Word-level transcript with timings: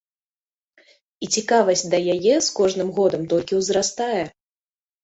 І 1.27 1.29
цікавасць 1.35 1.85
да 1.93 1.99
яе 2.17 2.35
з 2.49 2.59
кожным 2.61 2.89
годам 2.97 3.21
толькі 3.37 3.53
ўзрастае. 3.65 4.23